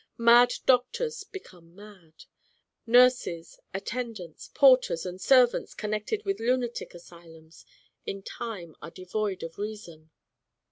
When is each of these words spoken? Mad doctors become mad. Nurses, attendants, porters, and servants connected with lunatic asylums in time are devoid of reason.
Mad 0.17 0.53
doctors 0.65 1.23
become 1.23 1.75
mad. 1.75 2.23
Nurses, 2.87 3.59
attendants, 3.71 4.47
porters, 4.51 5.05
and 5.05 5.21
servants 5.21 5.75
connected 5.75 6.25
with 6.25 6.39
lunatic 6.39 6.95
asylums 6.95 7.67
in 8.03 8.23
time 8.23 8.75
are 8.81 8.89
devoid 8.89 9.43
of 9.43 9.59
reason. 9.59 10.09